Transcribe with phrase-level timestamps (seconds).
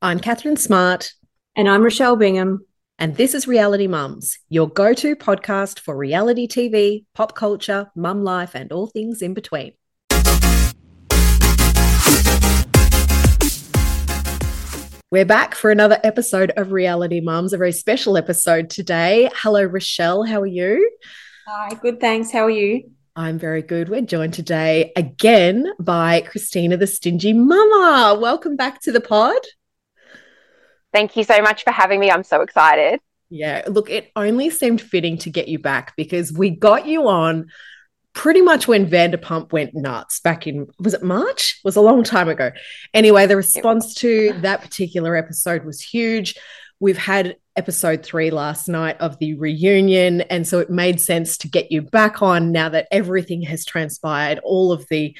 [0.00, 1.12] I'm Catherine Smart.
[1.56, 2.64] And I'm Rochelle Bingham.
[3.00, 8.22] And this is Reality Mums, your go to podcast for reality TV, pop culture, mum
[8.22, 9.72] life, and all things in between.
[15.10, 19.28] We're back for another episode of Reality Mums, a very special episode today.
[19.34, 20.22] Hello, Rochelle.
[20.22, 20.92] How are you?
[21.48, 21.98] Hi, good.
[21.98, 22.30] Thanks.
[22.30, 22.88] How are you?
[23.16, 23.88] I'm very good.
[23.88, 28.16] We're joined today again by Christina, the Stingy Mama.
[28.20, 29.38] Welcome back to the pod.
[30.92, 32.10] Thank you so much for having me.
[32.10, 33.00] I'm so excited.
[33.30, 37.48] Yeah, look, it only seemed fitting to get you back because we got you on
[38.14, 41.60] pretty much when Vanderpump went nuts back in was it March?
[41.62, 42.50] It was a long time ago.
[42.94, 46.36] Anyway, the response to that particular episode was huge.
[46.80, 51.48] We've had episode 3 last night of the reunion and so it made sense to
[51.48, 55.16] get you back on now that everything has transpired, all of the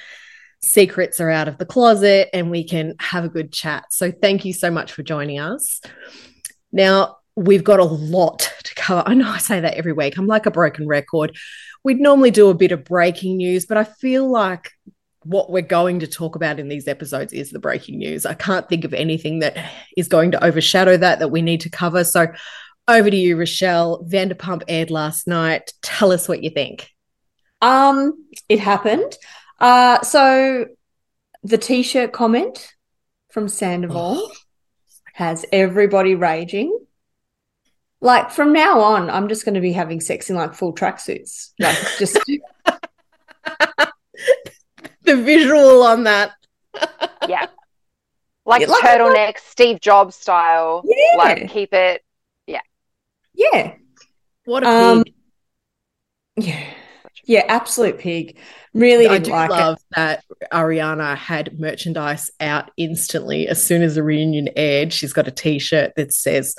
[0.63, 3.93] secrets are out of the closet and we can have a good chat.
[3.93, 5.81] So thank you so much for joining us.
[6.73, 9.03] Now, we've got a lot to cover.
[9.07, 10.19] I know I say that every week.
[10.19, 11.37] I'm like a broken record.
[11.85, 14.73] We'd normally do a bit of breaking news, but I feel like
[15.23, 18.27] what we're going to talk about in these episodes is the breaking news.
[18.27, 19.57] I can't think of anything that
[19.97, 22.03] is going to overshadow that that we need to cover.
[22.03, 22.29] So
[22.89, 24.05] over to you, Rochelle.
[24.05, 25.73] Vanderpump aired last night.
[25.83, 26.91] Tell us what you think.
[27.61, 29.17] Um, it happened.
[29.59, 30.67] Uh, so
[31.43, 32.75] the t-shirt comment
[33.31, 34.33] from Sandoval oh.
[35.15, 36.77] has everybody raging.
[38.01, 41.51] Like from now on, I'm just going to be having sex in like full tracksuits.
[41.59, 42.17] Like just
[45.03, 46.33] the visual on that.
[47.29, 47.47] yeah.
[48.47, 50.83] Like, like turtleneck, like, Steve Jobs style.
[50.85, 51.19] Yeah.
[51.19, 52.03] Like keep it.
[52.47, 52.61] Yeah.
[53.35, 53.75] Yeah.
[54.45, 55.05] What a um,
[56.37, 56.65] Yeah.
[57.29, 58.39] Yeah, absolute pig.
[58.73, 59.97] Really I do like love it.
[59.97, 64.95] that Ariana had merchandise out instantly as soon as the reunion aired.
[64.95, 66.57] She's got a T-shirt that says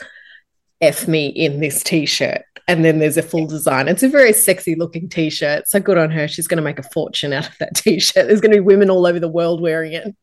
[0.80, 3.88] "F me" in this T-shirt, and then there's a full design.
[3.88, 5.67] It's a very sexy looking T-shirt.
[5.67, 6.28] So good on her.
[6.28, 8.28] She's going to make a fortune out of that T-shirt.
[8.28, 10.16] There's going to be women all over the world wearing it.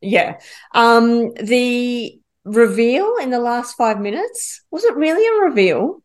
[0.00, 0.38] Yeah.
[0.72, 6.03] Um, the reveal in the last five minutes was it really a reveal?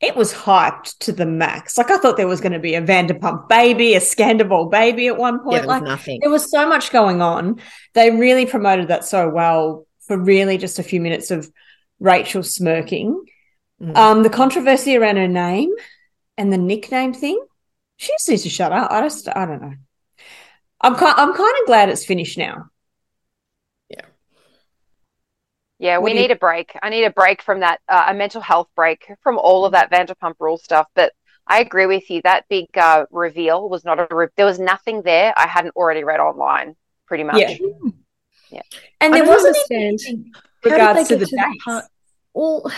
[0.00, 1.76] It was hyped to the max.
[1.76, 5.18] Like I thought there was going to be a Vanderpump baby, a Scandoval baby at
[5.18, 5.62] one point.
[5.62, 6.20] Yeah, like nothing.
[6.20, 7.60] There was so much going on.
[7.92, 11.50] They really promoted that so well for really just a few minutes of
[11.98, 13.24] Rachel smirking.
[13.80, 13.96] Mm.
[13.96, 15.70] Um, the controversy around her name
[16.38, 17.38] and the nickname thing.
[17.98, 18.90] She just needs to shut up.
[18.90, 19.74] I just, I don't know.
[20.80, 22.69] I'm kind, I'm kind of glad it's finished now.
[25.80, 26.34] Yeah, we need you...
[26.34, 26.76] a break.
[26.82, 29.90] I need a break from that, uh, a mental health break from all of that
[29.90, 30.86] Vanderpump Rule stuff.
[30.94, 31.14] But
[31.46, 32.20] I agree with you.
[32.22, 34.14] That big uh, reveal was not a.
[34.14, 36.76] Re- there was nothing there I hadn't already read online.
[37.06, 37.38] Pretty much.
[37.38, 37.56] Yeah.
[38.50, 38.62] yeah.
[39.00, 40.32] And there wasn't anything
[40.62, 41.64] regards to the to dates.
[41.64, 41.84] Part-
[42.34, 42.70] well,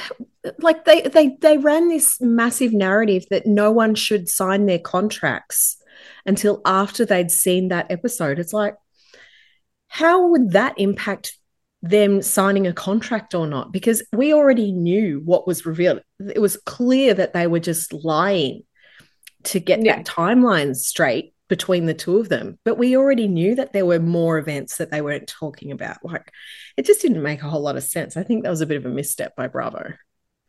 [0.59, 5.77] like they they they ran this massive narrative that no one should sign their contracts
[6.25, 8.39] until after they'd seen that episode.
[8.39, 8.77] It's like,
[9.89, 11.37] how would that impact
[11.83, 16.01] them signing a contract or not because we already knew what was revealed.
[16.21, 18.63] It was clear that they were just lying
[19.45, 19.97] to get yeah.
[19.97, 22.59] that timeline straight between the two of them.
[22.65, 25.99] But we already knew that there were more events that they weren't talking about.
[26.05, 26.33] Like
[26.77, 28.17] it just didn't make a whole lot of sense.
[28.17, 29.93] I think that was a bit of a misstep by Bravo.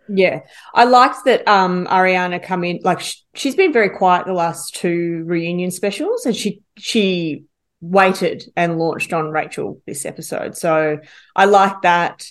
[0.07, 0.41] Yeah.
[0.73, 4.75] I liked that um Ariana come in like sh- she's been very quiet the last
[4.75, 7.45] two reunion specials and she she
[7.83, 10.55] waited and launched on Rachel this episode.
[10.55, 10.99] So
[11.35, 12.25] I like that.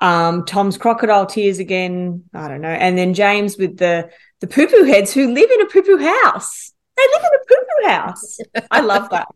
[0.00, 2.24] Um, Tom's crocodile tears again.
[2.34, 2.68] I don't know.
[2.68, 4.10] And then James with the
[4.40, 6.72] the poo poo heads who live in a poo poo house.
[6.96, 8.38] They live in a poo poo house.
[8.70, 9.28] I love that.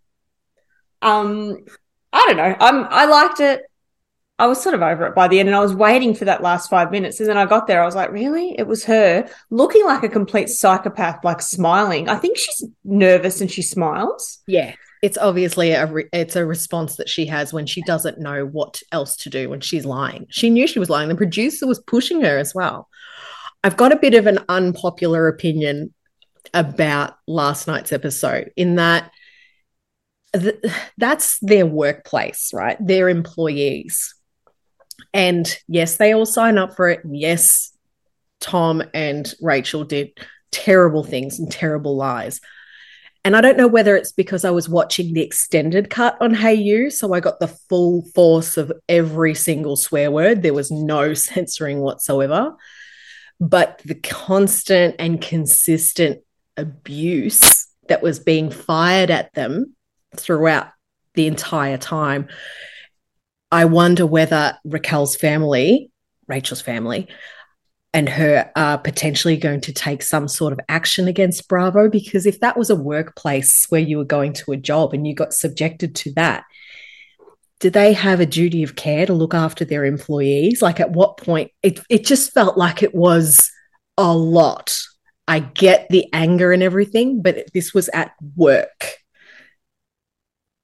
[1.02, 1.58] Um,
[2.12, 2.56] I don't know.
[2.58, 3.62] I'm I liked it.
[4.40, 6.42] I was sort of over it by the end and I was waiting for that
[6.42, 7.18] last five minutes.
[7.18, 7.82] And then I got there.
[7.82, 8.54] I was like, really?
[8.56, 12.08] It was her looking like a complete psychopath, like smiling.
[12.08, 14.38] I think she's nervous and she smiles.
[14.46, 18.46] Yeah it's obviously a re- it's a response that she has when she doesn't know
[18.46, 20.26] what else to do when she's lying.
[20.30, 21.08] She knew she was lying.
[21.08, 22.88] The producer was pushing her as well.
[23.62, 25.94] I've got a bit of an unpopular opinion
[26.54, 29.10] about last night's episode in that
[30.34, 30.60] th-
[30.96, 32.76] that's their workplace, right?
[32.80, 34.14] They're employees.
[35.14, 37.00] And yes, they all sign up for it.
[37.10, 37.76] Yes,
[38.40, 40.10] Tom and Rachel did
[40.50, 42.40] terrible things and terrible lies.
[43.24, 46.90] And I don't know whether it's because I was watching the extended cut on Hayu,
[46.90, 50.42] so I got the full force of every single swear word.
[50.42, 52.56] There was no censoring whatsoever.
[53.40, 56.22] But the constant and consistent
[56.56, 59.76] abuse that was being fired at them
[60.16, 60.68] throughout
[61.14, 62.28] the entire time
[63.50, 65.90] I wonder whether Raquel's family,
[66.26, 67.08] Rachel's family,
[67.98, 71.88] and her are potentially going to take some sort of action against Bravo.
[71.88, 75.16] Because if that was a workplace where you were going to a job and you
[75.16, 76.44] got subjected to that,
[77.58, 80.62] do they have a duty of care to look after their employees?
[80.62, 83.50] Like at what point it it just felt like it was
[83.96, 84.78] a lot.
[85.26, 88.94] I get the anger and everything, but this was at work.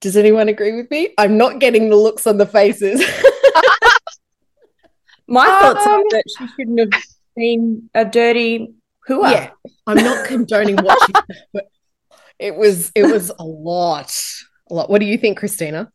[0.01, 1.13] Does anyone agree with me?
[1.19, 3.05] I'm not getting the looks on the faces.
[5.27, 7.03] My thoughts are um, that she shouldn't have
[7.35, 8.75] been a dirty
[9.09, 9.31] hooah.
[9.31, 9.51] Yeah,
[9.87, 11.13] I'm not condoning what she
[11.53, 11.65] but
[12.39, 14.15] it was it was a lot.
[14.71, 14.91] A lot.
[14.91, 15.91] What do you think, Christina?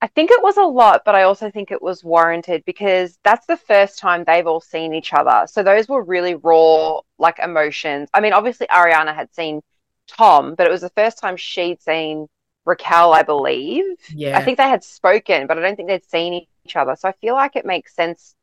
[0.00, 3.46] I think it was a lot, but I also think it was warranted because that's
[3.46, 5.46] the first time they've all seen each other.
[5.46, 8.08] So those were really raw, like emotions.
[8.12, 9.60] I mean, obviously Ariana had seen
[10.08, 12.26] Tom, but it was the first time she'd seen
[12.64, 13.84] Raquel, I believe.
[14.12, 14.36] Yeah.
[14.36, 16.96] I think they had spoken, but I don't think they'd seen each other.
[16.96, 18.34] So I feel like it makes sense,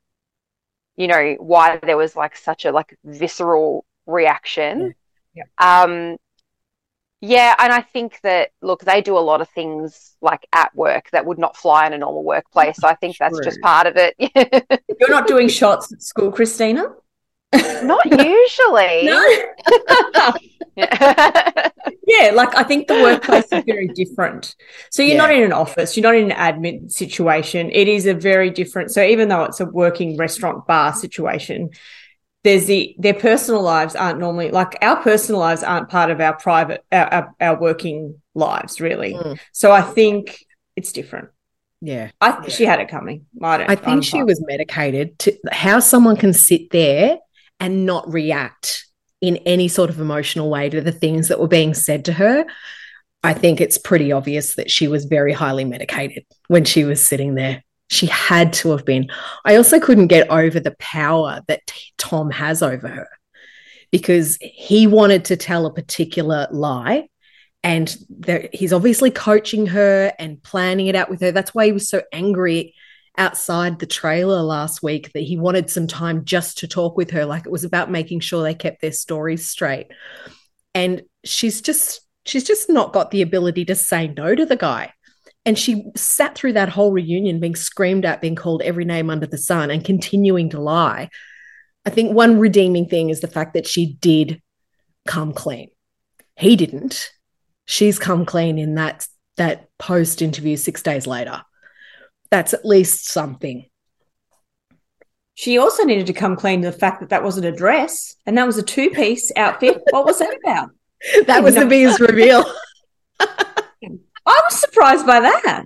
[0.99, 4.93] you know, why there was like such a like visceral reaction.
[5.33, 5.43] Yeah.
[5.57, 6.17] Um
[7.21, 11.09] yeah, and I think that look, they do a lot of things like at work
[11.11, 12.77] that would not fly in a normal workplace.
[12.77, 14.13] So I think that's just part of it.
[14.99, 16.83] You're not doing shots at school, Christina?
[17.53, 19.05] not usually.
[19.05, 19.39] No.
[20.79, 21.69] Yeah.
[22.05, 24.55] Yeah, like I think the workplace is very different.
[24.89, 25.21] So you're Yeah.
[25.21, 27.69] not in an office, you're not in an admin situation.
[27.71, 28.89] It is a very different.
[28.91, 31.69] So even though it's a working restaurant bar situation,
[32.43, 36.35] there's the their personal lives aren't normally like our personal lives aren't part of our
[36.35, 39.13] private our, our, our working lives really.
[39.13, 39.39] Mm.
[39.51, 40.43] So I think
[40.75, 41.29] it's different.
[41.79, 42.09] Yeah.
[42.19, 43.27] I think she had it coming.
[43.41, 43.63] I.
[43.65, 47.19] I think I'm she was medicated to how someone can sit there
[47.59, 48.87] and not react
[49.21, 52.45] in any sort of emotional way to the things that were being said to her.
[53.23, 57.35] I think it's pretty obvious that she was very highly medicated when she was sitting
[57.35, 57.63] there.
[57.89, 59.07] She had to have been.
[59.43, 63.09] I also couldn't get over the power that Tom has over her
[63.91, 67.09] because he wanted to tell a particular lie
[67.63, 71.31] and there, he's obviously coaching her and planning it out with her.
[71.31, 72.73] That's why he was so angry
[73.19, 77.25] outside the trailer last week that he wanted some time just to talk with her.
[77.25, 79.87] Like it was about making sure they kept their stories straight.
[80.73, 84.93] And she's just she's just not got the ability to say no to the guy.
[85.45, 89.27] And she sat through that whole reunion being screamed at, being called every name under
[89.27, 91.09] the sun, and continuing to lie.
[91.85, 94.41] I think one redeeming thing is the fact that she did
[95.07, 95.69] come clean.
[96.37, 97.11] He didn't.
[97.65, 99.07] She's come clean in that
[99.37, 101.41] that post interview six days later.
[102.31, 103.65] That's at least something.
[105.35, 108.37] She also needed to come clean to the fact that that wasn't a dress and
[108.37, 109.81] that was a two piece outfit.
[109.91, 110.69] What was that about?
[111.27, 112.43] That was the biggest reveal.
[113.21, 113.95] I
[114.25, 115.63] was surprised by that.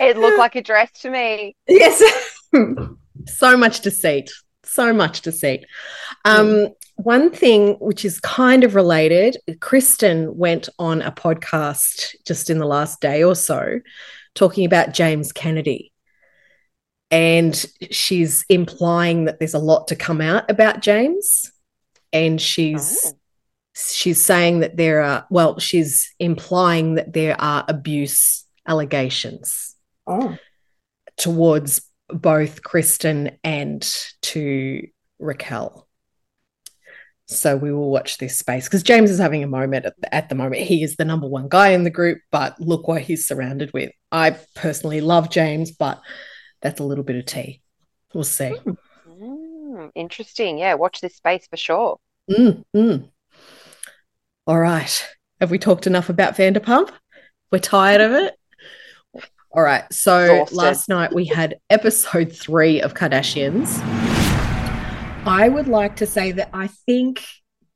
[0.00, 1.54] it looked like a dress to me.
[1.68, 2.02] Yes.
[3.26, 4.30] so much deceit
[4.62, 5.66] so much deceit
[6.24, 12.58] um, one thing which is kind of related kristen went on a podcast just in
[12.58, 13.80] the last day or so
[14.34, 15.92] talking about james kennedy
[17.10, 21.52] and she's implying that there's a lot to come out about james
[22.12, 23.16] and she's Oh.
[23.74, 29.74] she's saying that there are well she's implying that there are abuse allegations
[30.06, 30.36] oh.
[31.16, 31.82] towards
[32.12, 33.82] both Kristen and
[34.22, 34.86] to
[35.18, 35.86] Raquel.
[37.30, 40.28] So we will watch this space because James is having a moment at the, at
[40.28, 40.62] the moment.
[40.62, 43.92] He is the number one guy in the group, but look what he's surrounded with.
[44.10, 46.00] I personally love James, but
[46.60, 47.62] that's a little bit of tea.
[48.12, 48.52] We'll see.
[49.08, 50.58] Mm, interesting.
[50.58, 51.98] Yeah, watch this space for sure.
[52.28, 53.08] Mm, mm.
[54.48, 55.08] All right.
[55.40, 56.90] Have we talked enough about Vanderpump?
[57.52, 58.34] We're tired of it.
[59.52, 59.84] All right.
[59.92, 60.56] So Exhausted.
[60.56, 64.18] last night we had episode three of Kardashians.
[65.26, 67.22] I would like to say that I think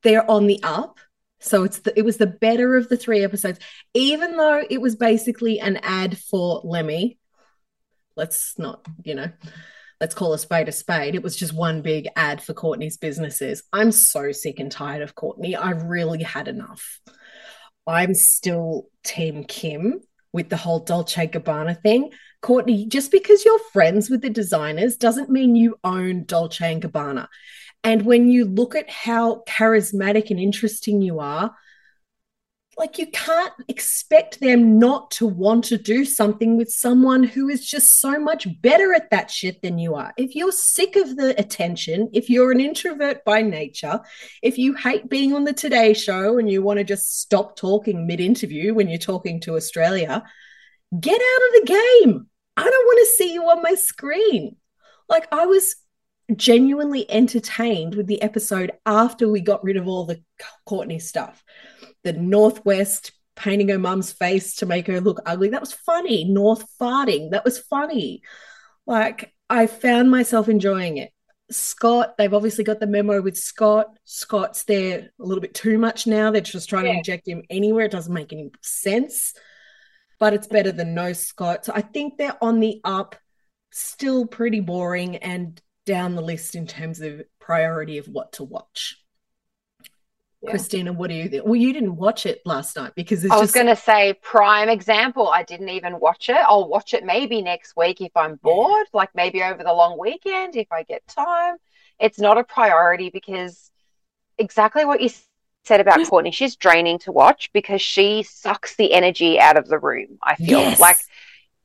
[0.03, 0.99] they're on the up.
[1.41, 3.59] So it's the, it was the better of the three episodes,
[3.93, 7.17] even though it was basically an ad for Lemme.
[8.17, 9.31] Let's not, you know,
[10.01, 11.15] let's call a spade a spade.
[11.15, 13.63] It was just one big ad for Kourtney's businesses.
[13.73, 15.55] I'm so sick and tired of Kourtney.
[15.55, 17.01] I've really had enough.
[17.87, 20.01] I'm still Team Kim
[20.35, 22.11] with the whole Dolce Gabbana thing.
[22.43, 27.29] Kourtney, just because you're friends with the designers doesn't mean you own Dolce and Gabbana.
[27.85, 31.55] And when you look at how charismatic and interesting you are,
[32.77, 37.67] like you can't expect them not to want to do something with someone who is
[37.67, 40.13] just so much better at that shit than you are.
[40.17, 44.01] If you're sick of the attention, if you're an introvert by nature,
[44.43, 48.07] if you hate being on the Today Show and you want to just stop talking
[48.07, 50.23] mid interview when you're talking to Australia,
[50.99, 52.27] get out of the game.
[52.57, 54.57] I don't want to see you on my screen.
[55.09, 55.77] Like I was
[56.35, 60.23] genuinely entertained with the episode after we got rid of all the
[60.67, 61.45] Kourtney stuff.
[62.05, 65.49] The North West painting her mum's face to make her look ugly.
[65.49, 66.25] That was funny.
[66.25, 67.31] North farting.
[67.31, 68.23] That was funny.
[68.87, 71.11] Like I found myself enjoying it.
[71.51, 73.89] Scott, they've obviously got the memo with Scott.
[74.05, 76.31] Scott's there a little bit too much now.
[76.31, 76.93] They're just trying yeah.
[76.93, 77.85] to inject him anywhere.
[77.85, 79.35] It doesn't make any sense,
[80.19, 81.67] but it's better than no Scott.
[81.67, 83.17] So I think they're on the up,
[83.73, 89.04] still pretty boring and down the list in terms of priority of what to watch.
[90.45, 90.51] Yeah.
[90.51, 91.45] Christina, what do you think?
[91.45, 93.55] Well, you didn't watch it last night because I was just...
[93.55, 95.29] going to say prime example.
[95.29, 96.37] I didn't even watch it.
[96.37, 98.99] I'll watch it maybe next week if I'm bored, yeah.
[98.99, 101.57] like maybe over the long weekend if I get time.
[101.99, 103.71] It's not a priority because
[104.37, 105.09] exactly what you
[105.65, 109.79] said about Kourtney, she's draining to watch because she sucks the energy out of the
[109.79, 110.19] room.
[110.23, 110.79] I feel yes.
[110.79, 110.99] like,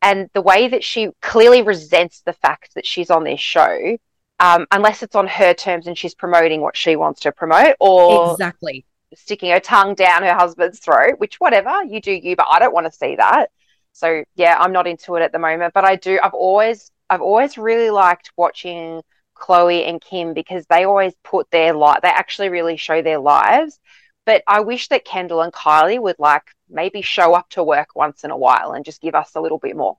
[0.01, 3.97] and the way that she clearly resents the fact that she's on this show
[4.39, 8.33] um, unless it's on her terms and she's promoting what she wants to promote or
[8.33, 12.59] exactly sticking her tongue down her husband's throat, which whatever you do you, but I
[12.59, 13.49] don't want to see that.
[13.93, 16.19] So yeah, I'm not into it at the moment, but I do.
[16.21, 19.01] I've always I've always really liked watching
[19.35, 21.99] Khloe and Kim because they always put their life.
[22.03, 23.79] They actually really show their lives.
[24.25, 28.23] But I wish that Kendall and Kylie would like maybe show up to work once
[28.23, 29.97] in a while and just give us a little bit more.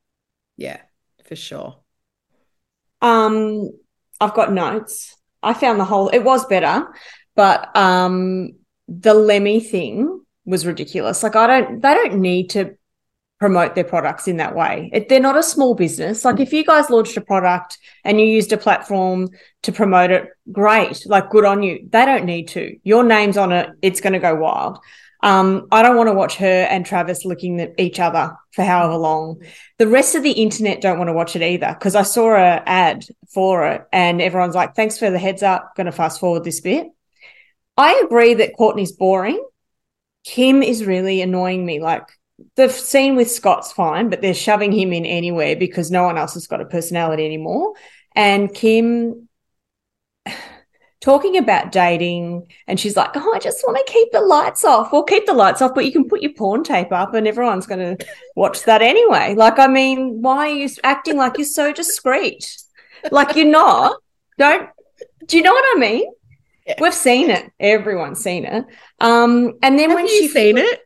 [0.57, 0.81] Yeah,
[1.25, 1.77] for sure.
[3.03, 3.71] Um,
[4.21, 5.17] I've got notes.
[5.43, 6.87] I found the whole it was better,
[7.35, 8.53] but um
[8.89, 11.23] the Lemme thing was ridiculous.
[11.23, 12.77] Like I don't they don't need to
[13.41, 14.91] promote their products in that way.
[14.93, 16.27] It, they're not a small business.
[16.27, 19.31] Like if you guys launched a product and you used a platform
[19.63, 21.07] to promote it, great.
[21.07, 21.89] Like good on you.
[21.89, 22.77] They don't need to.
[22.85, 23.71] Your name's on it.
[23.81, 24.79] It's going to go wild.
[25.23, 28.97] Um, I don't want to watch her and Travis looking at each other for however
[28.97, 29.43] long.
[29.79, 32.63] The rest of the internet don't want to watch it either because I saw a
[32.65, 35.75] ad for it and everyone's like, thanks for the heads up.
[35.77, 36.87] Going to fast forward this bit.
[37.77, 39.45] I agree that Kourtney's boring.
[40.25, 41.81] Kim is really annoying me.
[41.81, 42.07] Like
[42.57, 46.35] the scene with Scott's fine, but they're shoving him in anywhere because no one else
[46.35, 47.75] has got a personality anymore.
[48.15, 49.29] And Kim
[51.01, 54.93] talking about dating and she's like, Oh, I just want to keep the lights off.
[54.93, 57.67] Well, keep the lights off, but you can put your porn tape up and everyone's
[57.67, 59.35] going to watch that anyway.
[59.35, 62.57] Like, I mean, why are you acting like you're so discreet?
[63.11, 63.97] Like, you're not.
[64.39, 64.69] Don't,
[65.27, 66.13] do you know what I mean?
[66.67, 66.75] Yeah.
[66.81, 67.51] We've seen it.
[67.59, 68.65] Everyone's seen it.
[69.01, 70.81] Um, and then Have when she's seen it,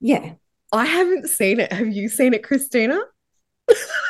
[0.00, 0.34] yeah,
[0.72, 1.72] I haven't seen it.
[1.72, 3.00] Have you seen it, Christina?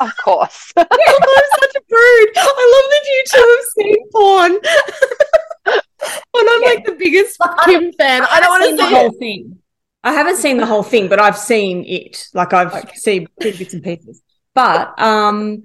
[0.01, 0.73] Of course.
[0.77, 2.33] I'm such a prude.
[2.37, 4.53] I love that you two have seen porn.
[5.67, 6.69] and I'm yeah.
[6.69, 8.23] like the biggest Kim fan.
[8.23, 9.59] I, I don't want to see the whole thing.
[10.05, 12.29] I haven't seen the whole thing, but I've seen it.
[12.35, 12.97] Like I've okay.
[12.97, 14.23] seen bits and pieces.
[14.55, 15.63] But um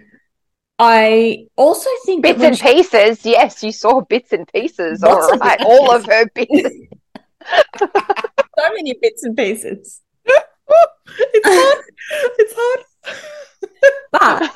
[0.79, 2.63] I also think bits and she...
[2.63, 3.25] pieces.
[3.25, 5.03] Yes, you saw bits and pieces.
[5.03, 6.50] All right, all of her bits.
[7.77, 10.01] so many bits and pieces.
[10.25, 11.83] it's hard.
[12.39, 12.86] It's hard
[14.12, 14.51] but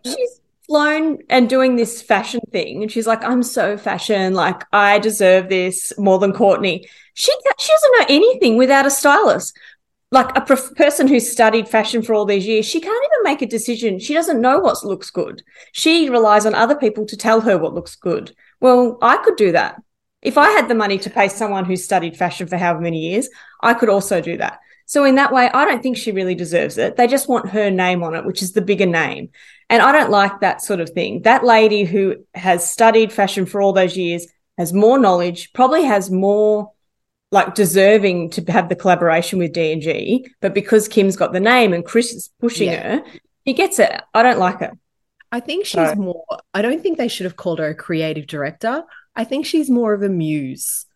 [0.04, 4.34] she's flown and doing this fashion thing, and she's like, "I'm so fashion.
[4.34, 9.56] Like I deserve this more than Kourtney." She she doesn't know anything without a stylist.
[10.10, 13.42] Like a prof- person who studied fashion for all these years, she can't even make
[13.42, 13.98] a decision.
[13.98, 15.42] She doesn't know what looks good.
[15.72, 18.34] She relies on other people to tell her what looks good.
[18.60, 19.82] Well, I could do that.
[20.22, 23.28] If I had the money to pay someone who studied fashion for however many years,
[23.60, 24.60] I could also do that.
[24.86, 26.96] So in that way, I don't think she really deserves it.
[26.96, 29.30] They just want her name on it, which is the bigger name.
[29.70, 31.22] And I don't like that sort of thing.
[31.22, 34.26] That lady who has studied fashion for all those years
[34.58, 36.72] has more knowledge, probably has more
[37.32, 41.84] like deserving to have the collaboration with D&G, but because Kim's got the name and
[41.84, 42.96] Kris is pushing yeah.
[42.96, 43.04] her,
[43.44, 43.90] he gets it.
[44.14, 44.70] I don't like it.
[45.32, 45.94] I think she's so.
[45.96, 46.24] more
[46.54, 48.84] I don't think they should have called her a creative director.
[49.16, 50.86] I think she's more of a muse.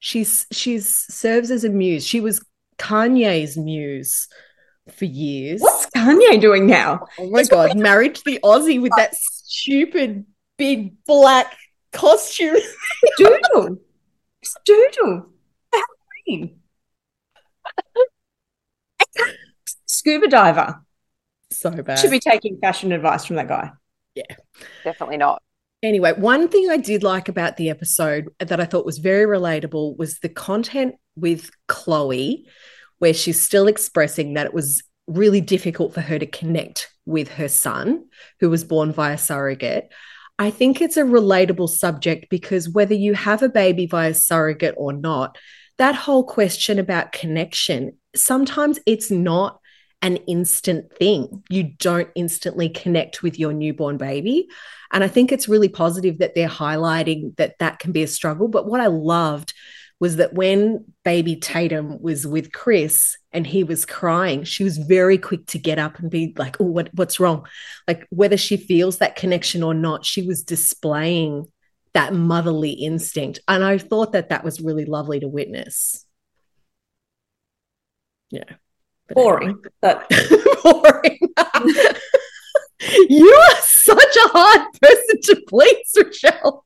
[0.00, 2.06] She's she's serves as a muse.
[2.06, 2.44] She was
[2.80, 4.26] Kanye's muse
[4.90, 5.60] for years.
[5.60, 7.06] What's Kanye doing now?
[7.18, 10.24] Oh my god, married to the Aussie with that stupid
[10.56, 11.56] big black
[11.92, 12.56] costume.
[13.18, 13.78] Doodle.
[14.42, 15.26] It's Doodle.
[15.72, 16.58] Halloween.
[19.86, 20.82] Scuba diver.
[21.50, 21.98] So bad.
[21.98, 23.70] Should be taking fashion advice from that guy.
[24.14, 24.36] Yeah.
[24.84, 25.42] Definitely not.
[25.82, 29.96] Anyway, one thing I did like about the episode that I thought was very relatable
[29.96, 32.44] was the content with Khloe,
[32.98, 37.48] where she's still expressing that it was really difficult for her to connect with her
[37.48, 38.04] son,
[38.40, 39.88] who was born via surrogate.
[40.38, 44.92] I think it's a relatable subject because whether you have a baby via surrogate or
[44.92, 45.36] not,
[45.78, 49.60] that whole question about connection, sometimes it's not
[50.02, 51.42] an instant thing.
[51.50, 54.48] You don't instantly connect with your newborn baby.
[54.92, 58.48] And I think it's really positive that they're highlighting that that can be a struggle.
[58.48, 59.52] But what I loved
[60.00, 65.18] was that when baby Tatum was with Kris and he was crying, she was very
[65.18, 67.46] quick to get up and be like, oh, what, what's wrong?
[67.86, 71.46] Like whether she feels that connection or not, she was displaying
[71.92, 73.40] that motherly instinct.
[73.46, 76.06] And I thought that that was really lovely to witness.
[78.30, 78.44] Yeah.
[79.08, 79.60] But boring, anyway.
[79.82, 80.08] but
[80.62, 81.18] boring.
[83.08, 86.64] you are such a hard person to please, Rochelle.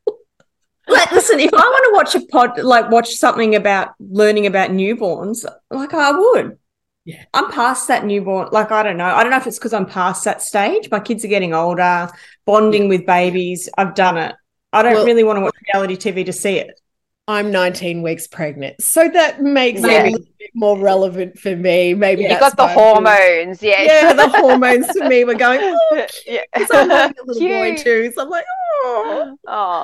[0.86, 4.70] Like, listen, if I want to watch a pod, like watch something about learning about
[4.70, 6.58] newborns, like I would.
[7.04, 7.24] Yeah.
[7.34, 8.48] I'm past that newborn.
[8.52, 9.06] Like, I don't know.
[9.06, 10.90] I don't know if it's because I'm past that stage.
[10.90, 12.10] My kids are getting older,
[12.46, 12.88] bonding yeah.
[12.88, 13.68] with babies.
[13.76, 14.34] I've done it.
[14.72, 16.80] I don't well, really want to watch reality TV to see it.
[17.26, 18.82] I'm 19 weeks pregnant.
[18.82, 19.88] So that makes yeah.
[19.88, 21.94] it a little bit more relevant for me.
[21.94, 23.62] Maybe yeah, you got the hormones.
[23.62, 23.82] Yeah.
[23.82, 25.60] Yeah, the hormones for me were going,
[25.92, 26.42] oh, yeah.
[26.54, 27.50] I'm having a little Cute.
[27.50, 28.12] boy too.
[28.14, 28.44] So I'm like,
[28.84, 29.36] oh.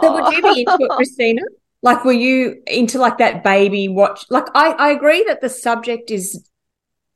[0.02, 1.42] So would you be into it, Christina?
[1.82, 4.26] Like, were you into like that baby watch?
[4.30, 6.48] Like, I, I agree that the subject is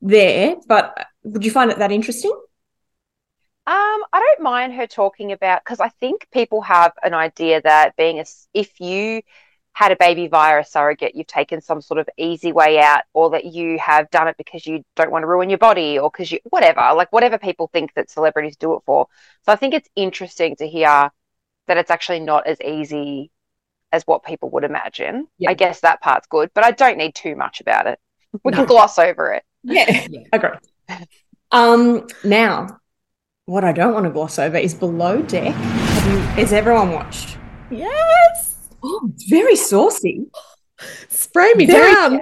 [0.00, 2.32] there, but would you find it that interesting?
[3.66, 3.75] Um,
[4.12, 8.20] I don't mind her talking about because I think people have an idea that being
[8.20, 9.23] a if you
[9.74, 13.30] had a baby via a surrogate, you've taken some sort of easy way out, or
[13.30, 16.30] that you have done it because you don't want to ruin your body, or because
[16.30, 19.08] you, whatever, like whatever people think that celebrities do it for.
[19.44, 21.10] So I think it's interesting to hear
[21.66, 23.32] that it's actually not as easy
[23.92, 25.26] as what people would imagine.
[25.38, 25.50] Yeah.
[25.50, 27.98] I guess that part's good, but I don't need too much about it.
[28.44, 28.58] We no.
[28.58, 29.42] can gloss over it.
[29.64, 30.20] Yeah, yeah.
[30.32, 30.50] agree.
[31.50, 32.78] Um, now,
[33.46, 35.52] what I don't want to gloss over is Below Deck.
[35.52, 37.38] Have you, has everyone watched?
[37.70, 38.53] Yes.
[38.86, 40.26] Oh, it's very saucy.
[41.08, 42.20] Spray me very, down.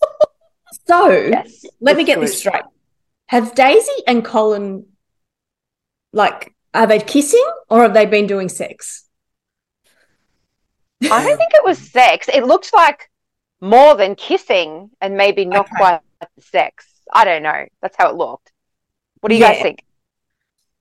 [0.88, 2.24] so yes, let me get good.
[2.24, 2.64] this straight.
[3.26, 4.86] Have Daisy and Colin
[6.12, 9.04] like are they kissing or have they been doing sex?
[11.02, 12.28] I don't think it was sex.
[12.32, 13.08] It looked like
[13.60, 15.76] more than kissing and maybe not okay.
[15.76, 16.00] quite
[16.40, 16.86] sex.
[17.12, 17.66] I don't know.
[17.80, 18.52] That's how it looked.
[19.20, 19.52] What do you yeah.
[19.52, 19.84] guys think?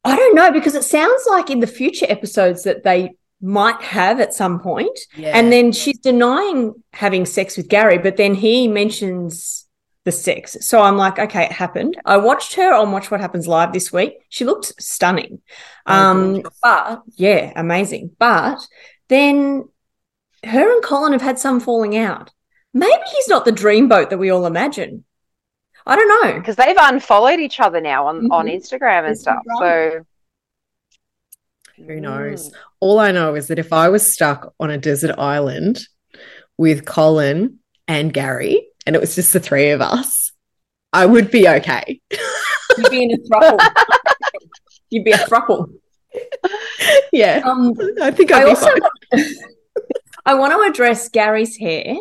[0.03, 4.19] I don't know because it sounds like in the future episodes that they might have
[4.19, 4.99] at some point.
[5.15, 5.37] Yeah.
[5.37, 9.67] And then she's denying having sex with Gary, but then he mentions
[10.05, 10.57] the sex.
[10.61, 11.97] So I'm like, okay, it happened.
[12.05, 14.13] I watched her on Watch What Happens Live this week.
[14.29, 15.41] She looked stunning.
[15.85, 18.11] Oh, um, but yeah, amazing.
[18.17, 18.65] But
[19.09, 19.67] then
[20.43, 22.31] her and Colin have had some falling out.
[22.73, 25.03] Maybe he's not the dreamboat that we all imagine.
[25.85, 26.39] I don't know.
[26.39, 28.31] Because they've unfollowed each other now on, mm-hmm.
[28.31, 29.43] on Instagram and stuff.
[29.59, 30.05] So
[31.75, 32.49] who knows?
[32.49, 32.53] Mm.
[32.79, 35.79] All I know is that if I was stuck on a desert island
[36.57, 40.31] with Colin and Gary, and it was just the three of us,
[40.93, 42.01] I would be okay.
[42.77, 43.59] You'd be in a thruple.
[44.89, 45.73] You'd be a thruple.
[47.11, 47.41] Yeah.
[47.43, 48.93] Um, I think I'd I also want,
[50.25, 51.97] I want to address Gary's hair.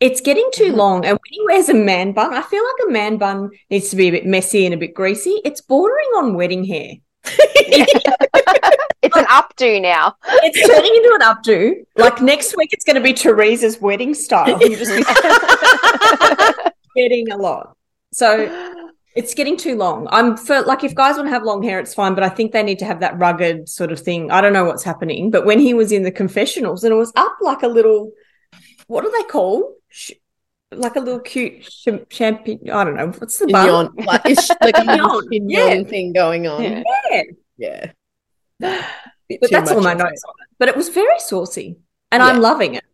[0.00, 0.76] It's getting too mm-hmm.
[0.76, 3.88] long, and when he wears a man bun, I feel like a man bun needs
[3.90, 5.40] to be a bit messy and a bit greasy.
[5.44, 6.94] It's bordering on wedding hair.
[9.02, 10.14] it's an updo now.
[10.42, 11.84] It's turning into an updo.
[11.96, 14.60] Like next week, it's going to be Teresa's wedding style.
[14.60, 14.90] You just
[16.96, 17.76] getting a lot.
[18.12, 18.80] So
[19.14, 20.08] it's getting too long.
[20.10, 22.52] I'm for like if guys want to have long hair, it's fine, but I think
[22.52, 24.30] they need to have that rugged sort of thing.
[24.30, 27.12] I don't know what's happening, but when he was in the confessionals and it was
[27.16, 28.12] up like a little,
[28.86, 29.74] what do they call?
[30.76, 32.70] Like a little cute sh- champagne.
[32.70, 33.94] I don't know what's the bun?
[33.96, 35.82] like, it's like a little yeah.
[35.84, 36.62] thing going on.
[36.62, 36.82] Yeah,
[37.58, 37.86] yeah.
[38.58, 38.86] yeah.
[39.40, 40.48] But that's all my notes on it.
[40.58, 41.76] But it was very saucy,
[42.12, 42.28] and yeah.
[42.28, 42.84] I'm loving it.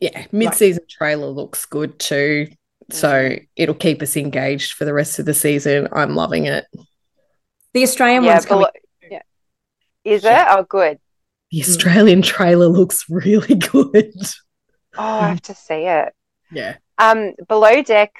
[0.00, 2.48] Yeah, mid-season like, trailer looks good too,
[2.90, 3.46] so mm.
[3.56, 5.88] it'll keep us engaged for the rest of the season.
[5.92, 6.66] I'm loving it.
[7.72, 8.66] The Australian yeah, one's coming.
[9.10, 9.22] Yeah.
[10.04, 10.46] Is it?
[10.48, 10.98] Oh, good.
[11.50, 14.14] The Australian trailer looks really good.
[14.96, 16.12] Oh, I have to see it.
[16.50, 16.76] Yeah.
[16.98, 18.14] Um, below deck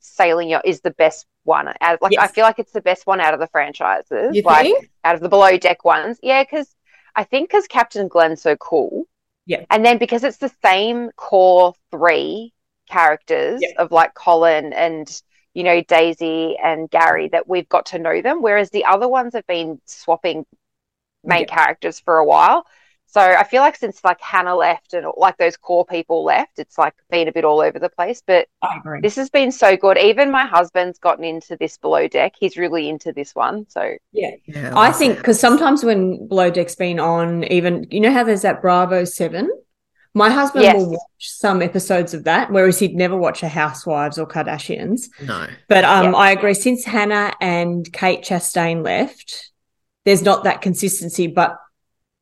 [0.00, 1.66] sailing yacht is the best one.
[1.66, 2.20] Like yes.
[2.20, 4.34] I feel like it's the best one out of the franchises.
[4.34, 4.90] You like think?
[5.04, 6.18] out of the below deck ones.
[6.22, 6.74] Yeah, because
[7.14, 9.04] I think because Captain Glenn's so cool.
[9.46, 9.64] Yeah.
[9.70, 12.52] And then because it's the same core three
[12.88, 13.70] characters yeah.
[13.78, 15.22] of like Colin and
[15.54, 19.34] you know Daisy and Gary that we've got to know them, whereas the other ones
[19.34, 20.46] have been swapping
[21.24, 21.56] main yeah.
[21.56, 22.66] characters for a while.
[23.12, 26.78] So I feel like since like Hannah left and like those core people left, it's
[26.78, 28.22] like been a bit all over the place.
[28.24, 28.46] But
[29.02, 29.98] this has been so good.
[29.98, 32.34] Even my husband's gotten into this below deck.
[32.38, 33.66] He's really into this one.
[33.68, 38.12] So yeah, yeah I think because sometimes when below deck's been on, even you know
[38.12, 39.50] how there's that Bravo Seven
[40.14, 40.74] My husband Yes.
[40.76, 45.08] will watch some episodes of that, whereas he'd never watch a Housewives or Kardashians.
[45.24, 45.46] No.
[45.68, 46.18] But um, Yeah.
[46.18, 46.54] I agree.
[46.54, 49.50] Since Hannah and Kate Chastain left,
[50.04, 51.26] there's not that consistency.
[51.26, 51.56] But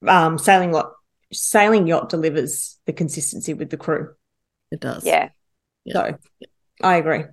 [0.06, 0.92] um, sailing yacht,
[1.32, 4.14] sailing yacht delivers the consistency with the crew.
[4.70, 5.04] It does.
[5.04, 5.30] Yeah.
[5.84, 5.92] Yeah.
[5.94, 6.18] So
[6.82, 7.24] I agree.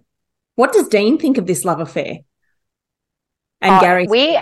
[0.56, 2.20] What does Dean think of this love affair?
[3.62, 4.40] And Uh, Gary, we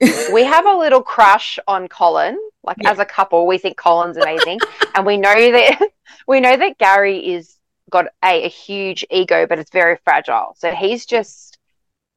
[0.32, 2.38] we have a little crush on Colin.
[2.62, 2.90] Like Yeah.
[2.90, 4.60] as a couple, we think Colin's amazing,
[4.94, 5.80] and we know that
[6.26, 7.56] we know that Gary is
[7.88, 10.54] got a, a huge ego, but it's very fragile.
[10.58, 11.58] So he's just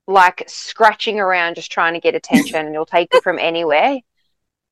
[0.08, 4.00] like scratching around, just trying to get attention, and he'll take it from anywhere.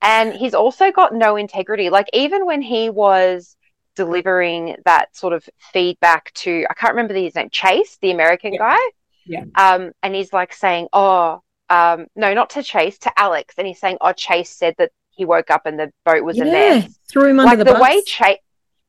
[0.01, 1.89] And he's also got no integrity.
[1.89, 3.55] Like even when he was
[3.95, 8.59] delivering that sort of feedback to I can't remember his name, Chase, the American Yeah.
[8.59, 8.79] guy.
[9.25, 9.43] Yeah.
[9.55, 13.79] Um, and he's like saying, "Oh, um, no, not to Chase, to Alex," and he's
[13.79, 16.43] saying, "Oh, Chase said that he woke up and the boat was Yeah.
[16.45, 17.81] mess." Threw him Like under the, the, bus.
[17.81, 18.37] way Chase,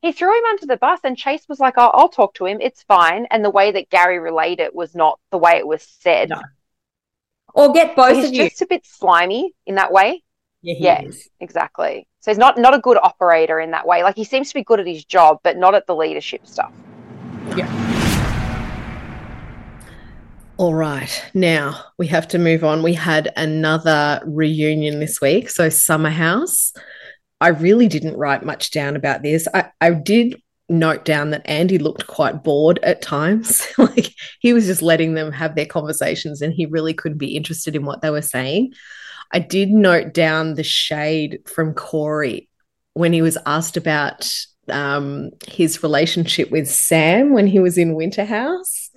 [0.03, 2.59] he threw him under the bus, and Chase was like, oh, "I'll talk to him,
[2.61, 5.83] it's fine." And the way that Gary relayed it was not the way it was
[5.83, 6.29] said.
[6.29, 6.42] No.
[7.55, 8.44] or get both he's of you.
[8.44, 10.23] just a bit slimy in that way.
[10.62, 11.03] Yeah, yeah.
[11.03, 11.29] is.
[11.40, 12.07] Exactly.
[12.21, 14.03] So he's not not a good operator in that way.
[14.03, 16.73] Like he seems to be good at his job, but not at the leadership stuff.
[17.57, 17.88] Yeah.
[20.57, 21.25] All right.
[21.35, 22.83] Now we have to move on.
[22.83, 25.51] We had another reunion this week.
[25.51, 26.73] So, Summer House.
[27.40, 29.47] I really didn't write much down about this.
[29.55, 33.64] I, I did note down that Andy looked quite bored at times.
[33.79, 37.77] like he was just letting them have their conversations and he really couldn't be interested
[37.77, 38.73] in what they were saying.
[39.32, 42.48] I did note down the shade from Kory
[42.94, 44.32] when he was asked about
[44.68, 48.90] um, his relationship with Sam when he was in Winter House.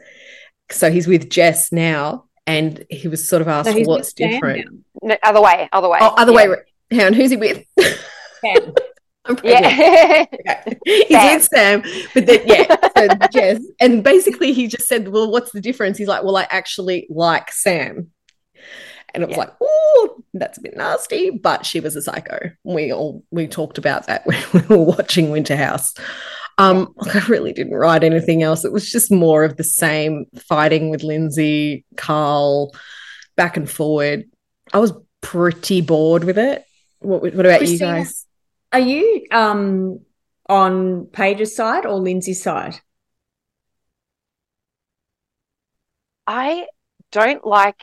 [0.69, 5.41] So he's with Jess now, and he was sort of asked, "What's different?" No, other
[5.41, 5.99] way, other way.
[6.01, 6.47] Oh, other Yeah.
[6.49, 6.55] way.
[6.91, 7.63] Hang on, who's he with?
[8.41, 8.73] Sam.
[9.43, 10.25] Yeah.
[10.49, 10.75] Okay.
[10.83, 11.35] He's Sam.
[11.35, 11.83] with Sam,
[12.15, 16.07] but then yeah, so Jess, and basically he just said, "Well, what's the difference?" He's
[16.07, 18.09] like, "Well, I actually like Sam,"
[19.13, 19.43] and it was Yeah.
[19.43, 22.51] like, "Oh, that's a bit nasty." But she was a psycho.
[22.63, 25.93] We all we talked about that when we were watching Winter House.
[26.57, 28.65] Um, I really didn't write anything else.
[28.65, 32.71] It was just more of the same fighting with Lindsay, Carl,
[33.35, 34.25] back and forward.
[34.73, 36.63] I was pretty bored with it.
[36.99, 37.71] What, what about Christina?
[37.91, 38.25] you guys?
[38.73, 40.01] Are you um
[40.49, 42.79] on Paige's side or Lindsay's side?
[46.27, 46.67] I
[47.11, 47.79] don't like,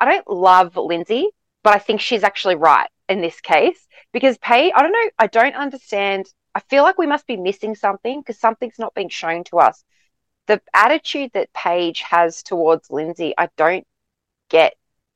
[0.00, 1.28] I don't love Lindsay,
[1.62, 5.26] but I think she's actually right in this case because Paige, I don't know, I
[5.26, 6.26] don't understand.
[6.54, 9.84] I feel like we must be missing something because something's not being shown to us.
[10.46, 13.86] The attitude that Paige has towards Lindsay, I don't
[14.48, 14.74] get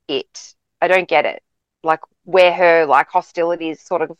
[0.08, 0.54] it.
[0.80, 1.42] I don't get it.
[1.82, 4.16] Like where her like hostility is sort of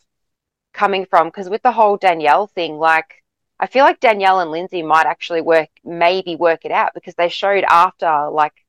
[0.72, 1.28] coming from.
[1.28, 3.22] Because with the whole Danielle thing, like
[3.59, 7.28] I feel like Danielle and Lindsay might actually work, maybe work it out because they
[7.28, 8.63] showed after like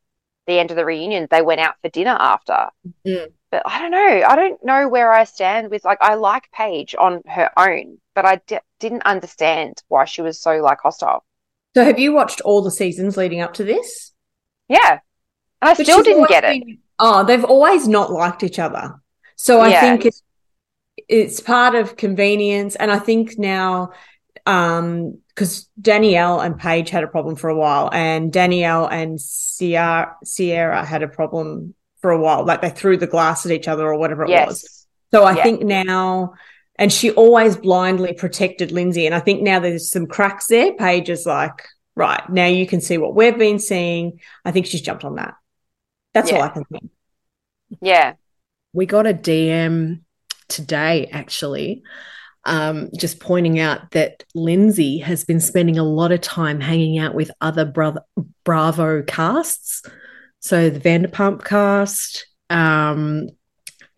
[0.47, 2.67] the end of the reunion, they went out for dinner after.
[3.05, 3.31] Mm.
[3.51, 4.23] But I don't know.
[4.27, 8.25] I don't know where I stand with like, I like Paige on her own, but
[8.25, 11.23] I d- didn't understand why she was so like hostile.
[11.75, 14.13] So have you watched all the seasons leading up to this?
[14.67, 14.99] Yeah.
[15.61, 16.63] And I But still didn't get it.
[16.65, 18.95] been- oh, they've always not liked each other.
[19.35, 19.81] So I Yeah.
[19.81, 20.21] think it's
[21.09, 23.91] it's part of convenience, and I think now,
[24.45, 30.15] um, because Danielle and Paige had a problem for a while, and Danielle and Ciara,
[30.25, 32.45] Ciara had a problem for a while.
[32.45, 34.87] Like they threw the glass at each other or whatever it was.
[35.11, 35.43] So I Yeah.
[35.43, 36.33] think now,
[36.77, 39.05] and she always blindly protected Lindsay.
[39.05, 40.73] And I think now there's some cracks there.
[40.73, 44.19] Paige is like, right, now you can see what we've been seeing.
[44.43, 45.35] I think she's jumped on that.
[46.13, 46.91] That's all I can think.
[47.81, 48.13] Yeah.
[48.71, 50.01] We got a DM
[50.47, 51.83] today, actually,
[52.45, 57.15] um, just pointing out that Lindsay has been spending a lot of time hanging out
[57.15, 57.65] with other
[58.43, 59.83] Bravo casts.
[60.39, 63.29] So the Vanderpump cast, um,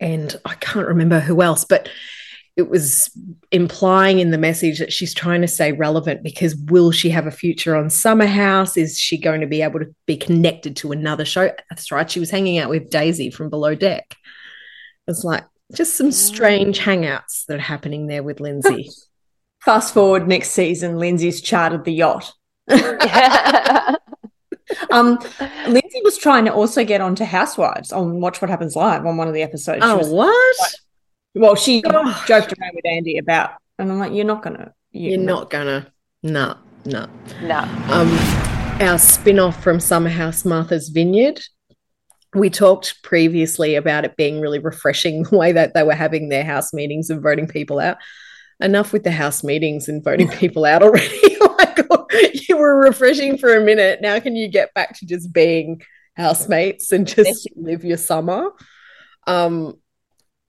[0.00, 1.88] and I can't remember who else, but
[2.56, 3.10] it was
[3.52, 7.30] implying in the message that she's trying to stay relevant because will she have a
[7.30, 8.76] future on Summer House?
[8.76, 11.52] Is she going to be able to be connected to another show?
[11.70, 12.10] That's right.
[12.10, 14.16] She was hanging out with Daisy from Below Deck.
[15.06, 18.90] It's like just some strange hangouts that are happening there with Lindsay.
[19.64, 22.32] Fast forward next season, Lindsay's chartered the yacht.
[24.90, 25.18] um,
[25.68, 29.28] Lindsay was trying to also get onto Housewives on Watch What Happens Live on one
[29.28, 29.80] of the episodes.
[29.82, 30.74] Oh, was- what?
[31.34, 32.26] well, she Gosh.
[32.26, 35.92] joked around with Andy about, and I'm like, you're not gonna, you, You're not gonna.
[36.22, 37.06] No, no.
[37.42, 37.58] no.
[37.90, 38.08] um,
[38.80, 41.40] our spin off from Summer House Martha's Vineyard.
[42.34, 46.44] We talked previously about it being really refreshing the way that they were having their
[46.44, 47.98] house meetings and voting people out.
[48.60, 51.36] enough with the house meetings and voting people out already.
[51.58, 54.00] like you were refreshing for a minute.
[54.02, 55.82] Now can you get back to just being
[56.16, 58.50] housemates and just live your summer?
[59.26, 59.74] Um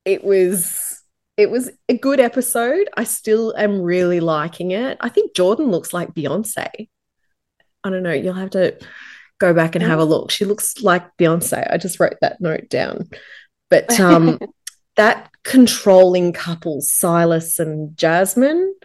[0.06, 1.04] it was
[1.38, 2.90] it was a good episode.
[2.98, 4.98] I still am really liking it.
[5.00, 6.90] I think Jordan looks like Beyonce.
[7.84, 8.12] I don't know.
[8.12, 8.78] You'll have to
[9.40, 10.32] go back and have a look.
[10.32, 11.72] She looks like Beyonce.
[11.72, 13.10] I just wrote that note down.
[13.70, 14.40] But um
[14.96, 18.76] that controlling couple, Silas and Jasmine,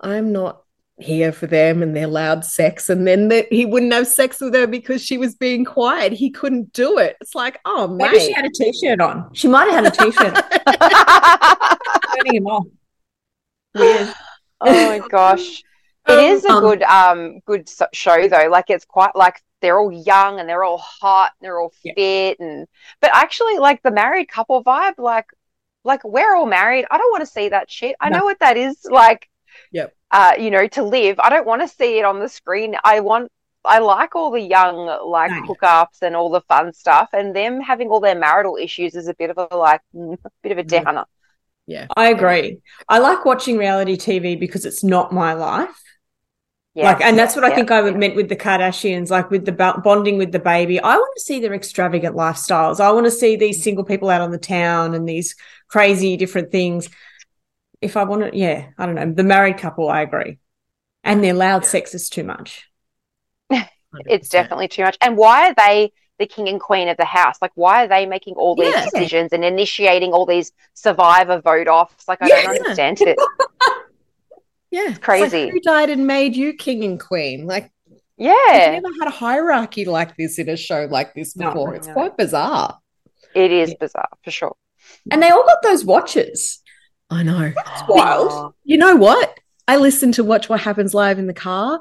[0.00, 0.62] I'm not
[1.02, 2.88] here for them and their loud sex.
[2.88, 6.12] And then the, he wouldn't have sex with her because she was being quiet.
[6.12, 7.16] He couldn't do it.
[7.20, 8.26] It's like, oh, maybe mate.
[8.26, 9.32] she had a t-shirt on.
[9.34, 10.34] She might have had a t-shirt.
[12.16, 12.66] Turning him off.
[13.74, 14.14] Weird.
[14.60, 15.62] oh my gosh.
[16.06, 18.48] It is a Um, good um good show though.
[18.50, 21.92] Like it's quite like they're all young and they're all hot and they're all Yeah.
[21.94, 22.66] fit and
[23.00, 25.26] but actually like the married couple vibe like
[25.84, 26.86] like we're all married.
[26.90, 27.96] I don't want to see that shit.
[28.00, 28.18] I No.
[28.18, 29.28] know what that is like.
[29.72, 29.94] Yep.
[30.12, 31.20] Uh, you know, to live.
[31.20, 32.76] I don't want to see it on the screen.
[32.84, 33.30] I want.
[33.64, 35.42] I like all the young like No.
[35.48, 39.14] hookups and all the fun stuff, and them having all their marital issues is a
[39.14, 41.06] bit of a like a bit of a Mhm.
[41.66, 42.60] Yeah, I agree.
[42.88, 45.80] I like watching reality TV because it's not my life.
[46.74, 47.54] Yeah, Like, and that's what I yeah.
[47.56, 50.80] think I meant with the Kardashians, like with the bo- bonding with the baby.
[50.80, 52.78] I want to see their extravagant lifestyles.
[52.80, 53.62] I want to see these mm.
[53.62, 55.34] single people out on the town and these
[55.68, 56.88] crazy different things.
[57.80, 59.12] If I want to, yeah, I don't know.
[59.12, 60.38] The married couple, I agree.
[61.02, 62.68] And their loud sex is too much.
[64.06, 64.96] it's definitely too much.
[65.00, 67.36] And why are they the king and queen of the house?
[67.40, 68.84] Like, why are they making all these Yeah.
[68.84, 72.06] decisions and initiating all these survivor vote offs?
[72.06, 72.42] Like, I Yeah.
[72.42, 73.18] don't understand it.
[74.70, 74.90] Yeah.
[74.90, 75.44] It's crazy.
[75.44, 77.46] like, who died and made you king and queen?
[77.46, 81.48] Like, we've Yeah, never had a hierarchy like this in a show like this No.
[81.48, 81.74] before.
[81.74, 81.94] it's No.
[81.94, 82.78] quite bizarre.
[83.34, 83.76] it is Yeah.
[83.80, 84.56] bizarre for sure.
[85.10, 86.62] And they all got those watches.
[87.10, 87.52] I know.
[87.56, 88.28] It's wild.
[88.32, 89.38] Oh, You know what?
[89.68, 91.80] I listened to Watch What Happens Live in the car,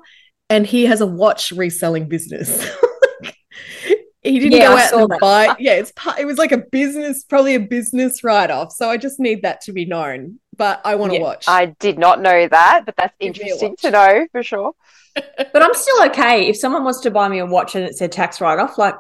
[0.50, 2.64] and he has a watch reselling business.
[4.22, 5.20] he didn't Yeah, go out saw and that.
[5.20, 5.56] buy.
[5.60, 8.72] Yeah, it's part, it was like a business, probably a business write off.
[8.74, 10.40] So I just need that to be known.
[10.60, 11.46] But I want to Yeah, watch.
[11.48, 14.74] I did not know that, but that's Give interesting to know for sure.
[15.16, 16.48] But I'm still okay.
[16.50, 18.96] If someone wants to buy me a watch and it said tax write off, like,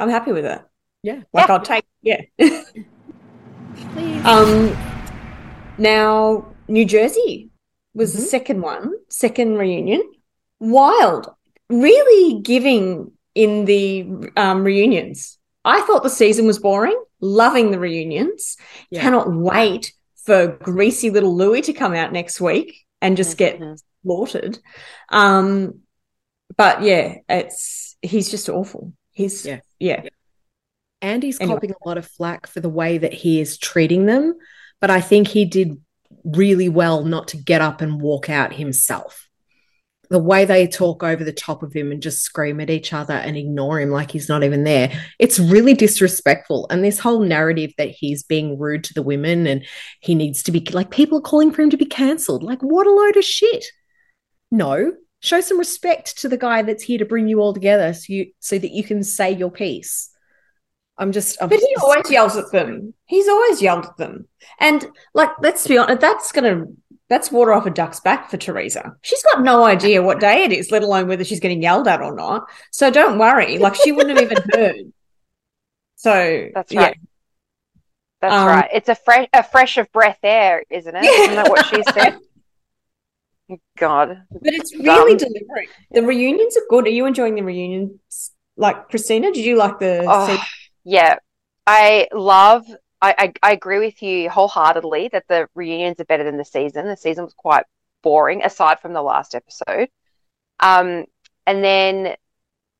[0.00, 0.62] I'm happy with it.
[1.02, 1.20] yeah.
[1.32, 1.54] Like, Yeah.
[1.54, 2.20] I'll take, yeah.
[2.38, 2.64] Please.
[4.24, 4.76] Um,
[5.78, 7.50] now New Jersey
[7.94, 8.26] was the Mhm.
[8.26, 10.02] second one, second reunion.
[10.60, 11.28] Wild,
[11.68, 15.38] really giving in the um, reunions.
[15.64, 17.00] I thought the season was boring.
[17.20, 18.56] Loving the reunions.
[18.90, 19.00] Yeah.
[19.02, 19.92] Cannot wait
[20.24, 23.80] for greasy little Louis to come out next week and just get Mhm.
[24.04, 24.58] slaughtered.
[25.08, 25.80] Um,
[26.56, 28.92] but yeah, it's he's just awful.
[29.12, 29.60] He's Yeah.
[29.78, 30.02] yeah.
[31.00, 31.56] Andy's Anyway.
[31.56, 34.34] copping a lot of flack for the way that he is treating them,
[34.80, 35.80] but I think he did
[36.24, 39.28] really well not to get up and walk out himself.
[40.12, 43.14] The way they talk over the top of him and just scream at each other
[43.14, 46.66] and ignore him like he's not even there, it's really disrespectful.
[46.68, 49.64] And this whole narrative that he's being rude to the women and
[50.00, 52.42] he needs to be like people are calling for him to be cancelled.
[52.42, 53.64] Like, what a load of shit.
[54.50, 58.04] No, show some respect to the guy that's here to bring you all together so
[58.12, 60.10] you so that you can say your piece.
[60.98, 62.92] I'm just, I'm But he just- always yells at them.
[63.06, 64.28] He's always yelled at them.
[64.60, 66.66] And like, let's be honest, that's gonna
[67.12, 68.96] that's water off a duck's back for Teresa.
[69.02, 72.00] She's got no idea what day it is, let alone whether she's getting yelled at
[72.00, 72.48] or not.
[72.70, 73.58] So don't worry.
[73.58, 74.92] Like she wouldn't have even heard.
[75.96, 76.80] So That's yeah.
[76.80, 76.98] right.
[78.22, 78.70] That's Um, right.
[78.72, 81.04] It's a fresh a fresh of breath air, isn't it?
[81.04, 81.10] Yeah.
[81.10, 82.18] Isn't that what she said?
[83.76, 84.22] God.
[84.30, 85.28] But it's really Dumb.
[85.28, 85.68] delivering.
[85.90, 86.86] The reunions are good.
[86.86, 88.30] Are you enjoying the reunions?
[88.56, 90.42] Like Christina, did you like the Oh,
[90.84, 91.16] yeah.
[91.66, 92.64] I love
[93.02, 96.86] I, I I agree with you wholeheartedly that the reunions are better than the season.
[96.86, 97.64] The season was quite
[98.02, 99.90] boring, aside from the last episode.
[100.60, 101.06] Um,
[101.46, 102.16] and then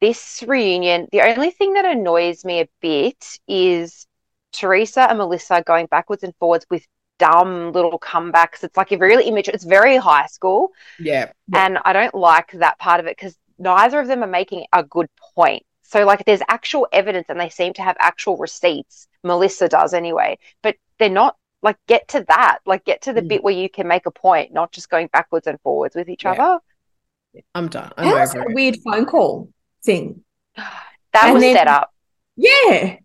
[0.00, 4.06] this reunion, the only thing that annoys me a bit is
[4.52, 6.86] Teresa and Melissa going backwards and forwards with
[7.18, 8.64] dumb little comebacks.
[8.64, 10.70] It's like a really immature, it's very high school.
[10.98, 14.66] yeah, And I don't like that part of it because neither of them are making
[14.72, 15.64] a good point.
[15.92, 19.08] So, like, there's actual evidence and they seem to have actual receipts.
[19.22, 22.58] Melissa does anyway, but they're not like, get to that.
[22.64, 23.28] Like, get to the Mm.
[23.28, 26.24] bit where you can make a point, not just going backwards and forwards with each
[26.24, 26.32] Yeah.
[26.32, 26.60] other.
[27.54, 27.92] I'm done.
[27.98, 28.54] I'm How was over that it.
[28.54, 29.48] weird phone call
[29.84, 30.24] thing?
[31.12, 31.92] That And was then- set up.
[32.36, 32.96] Yeah.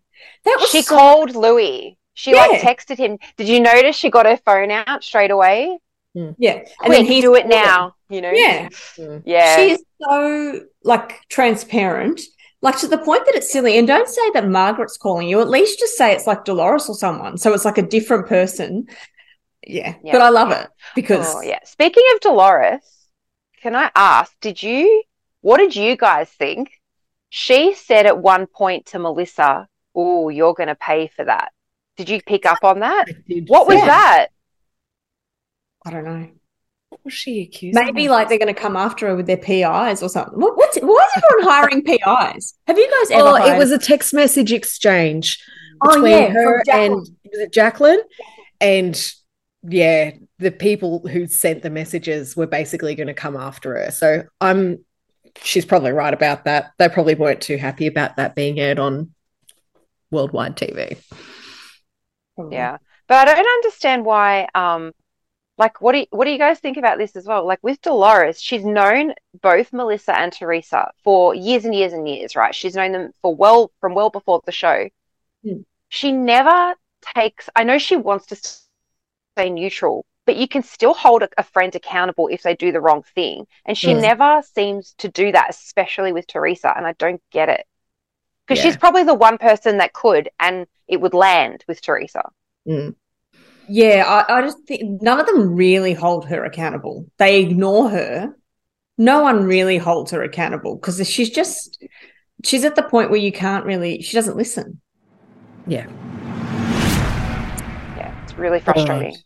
[0.44, 1.98] That was She so- called Louis.
[2.14, 3.18] She like texted him.
[3.36, 5.78] Did you notice she got her phone out straight away?
[6.14, 6.52] Yeah.
[6.54, 7.62] And Quick, then he do it calling.
[7.64, 7.94] now.
[8.08, 8.30] You know?
[8.32, 8.68] Yeah.
[8.96, 9.22] Mm.
[9.26, 9.56] Yeah.
[9.56, 12.22] She is so like transparent,
[12.60, 13.78] like to the point that it's silly.
[13.78, 15.40] And don't say that Margaret's calling you.
[15.40, 17.38] At least just say it's like Dolores or someone.
[17.38, 18.88] So it's like a different person.
[19.66, 19.94] Yeah.
[20.02, 20.12] Yeah.
[20.12, 21.60] But I love it because Oh, yeah.
[21.64, 22.82] Speaking of Dolores,
[23.62, 25.02] can I ask, did you,
[25.40, 26.70] what did you guys think?
[27.30, 31.52] She said at one point to Melissa, Oh, you're going to pay for that.
[31.96, 33.06] Did you pick up on that?
[33.48, 34.28] What was think- that?
[35.84, 36.28] I don't know.
[36.90, 37.74] What was she accused?
[37.74, 38.12] Maybe of?
[38.12, 40.38] like they're going to come after her with their PIs or something.
[40.38, 42.54] What, what's why is everyone hiring PIs?
[42.66, 43.28] Have you guys ever?
[43.28, 45.42] Oh, it was a text message exchange
[45.82, 48.00] Oh, between yeah, her and was it Jacqueline?
[48.60, 49.12] And
[49.62, 53.90] yeah, the people who sent the messages were basically going to come after her.
[53.90, 54.84] So I'm
[55.42, 56.72] she's probably right about that.
[56.78, 59.12] They probably weren't too happy about that being aired on
[60.10, 61.00] worldwide TV.
[62.50, 62.78] Yeah.
[63.06, 64.92] But I don't understand why um
[65.58, 67.46] like what do you, what do you guys think about this as well?
[67.46, 72.36] Like with Dolores, she's known both Melissa and Teresa for years and years and years,
[72.36, 72.54] right?
[72.54, 74.88] She's known them for well from well before the show.
[75.44, 75.62] Hmm.
[75.88, 76.74] She never
[77.14, 81.42] takes I know she wants to stay neutral, but you can still hold a, a
[81.42, 83.46] friend accountable if they do the wrong thing.
[83.64, 84.00] And she Hmm.
[84.00, 87.66] never seems to do that, especially with Teresa, and I don't get it.
[88.46, 88.70] Because Yeah.
[88.70, 92.22] she's probably the one person that could, and it would land with Teresa.
[92.66, 92.94] Mm.
[93.68, 97.06] Yeah, I, I just think none of them really hold her accountable.
[97.18, 98.34] They ignore her.
[98.96, 101.84] No one really holds her accountable because she's just
[102.44, 104.80] she's at the point where you can't really she doesn't listen.
[105.66, 105.86] Yeah.
[107.96, 109.12] Yeah, it's really frustrating.
[109.12, 109.16] Right.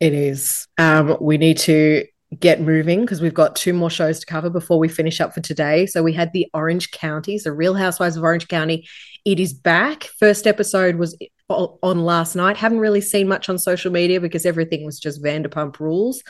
[0.00, 0.66] It is.
[0.76, 2.04] Um, we need to
[2.40, 5.40] get moving because we've got two more shows to cover before we finish up for
[5.40, 5.86] today.
[5.86, 8.88] So we had the Orange County, the Real Housewives of Orange County.
[9.24, 10.04] It is back.
[10.18, 11.16] First episode was
[11.48, 12.56] on last night.
[12.56, 16.22] Haven't really seen much on social media because everything was just Vanderpump Rules.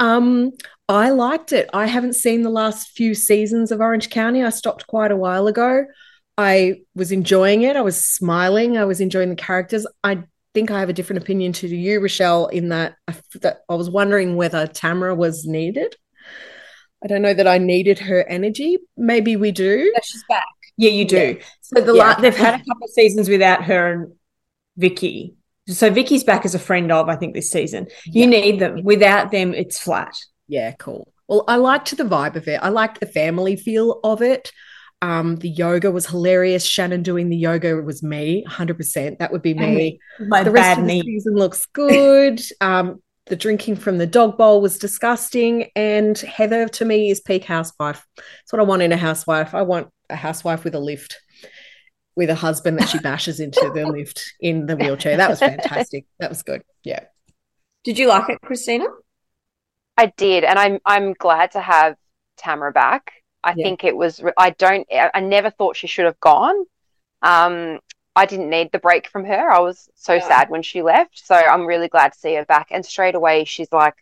[0.00, 0.52] Um,
[0.88, 1.70] I liked it.
[1.72, 4.42] I haven't seen the last few seasons of Orange County.
[4.42, 5.84] I stopped quite a while ago.
[6.36, 7.76] I was enjoying it.
[7.76, 8.78] I was smiling.
[8.78, 9.86] I was enjoying the characters.
[10.02, 13.74] I think I have a different opinion to you, Rochelle, in that I, that I
[13.74, 15.96] was wondering whether Tamra was needed.
[17.04, 18.78] I don't know that I needed her energy.
[18.96, 19.90] Maybe we do.
[19.92, 20.46] Yeah, she's back.
[20.76, 21.36] Yeah, you do.
[21.38, 21.44] Yeah.
[21.62, 22.08] So the Yeah.
[22.12, 24.12] la- they've had a couple of seasons without her and
[24.76, 25.34] Vicki.
[25.68, 27.86] So Vicki's back as a friend of, I think, this season.
[28.06, 28.26] You Yeah.
[28.26, 28.82] need them.
[28.84, 30.14] Without them, it's flat.
[30.48, 31.12] Yeah, cool.
[31.28, 32.60] Well, I liked the vibe of it.
[32.62, 34.52] I liked the family feel of it.
[35.02, 36.64] Um, the yoga was hilarious.
[36.64, 39.18] Shannon doing the yoga was me, 100%.
[39.18, 39.98] That would be me.
[40.20, 41.02] My the rest of the knee.
[41.02, 42.40] season looks good.
[42.60, 45.70] um, the drinking from the dog bowl was disgusting.
[45.74, 48.06] And Heather to me is peak housewife.
[48.16, 49.54] That's what I want in a housewife.
[49.54, 51.20] I want a housewife with a lift,
[52.14, 55.16] with a husband that she bashes into the lift in the wheelchair.
[55.16, 56.06] That was fantastic.
[56.20, 56.62] That was good.
[56.84, 57.00] Yeah.
[57.82, 58.86] Did you like it, Christina?
[59.96, 61.96] I did, and I'm I'm glad to have
[62.38, 63.12] Tamra back.
[63.44, 63.64] I Yeah.
[63.64, 64.20] think it was.
[64.38, 64.86] I don't.
[64.92, 66.64] I never thought she should have gone.
[67.22, 67.80] Um,
[68.14, 69.50] I didn't need the break from her.
[69.50, 70.28] I was so Yeah.
[70.28, 71.26] sad when she left.
[71.26, 72.68] So I'm really glad to see her back.
[72.70, 73.94] And straight away, she's like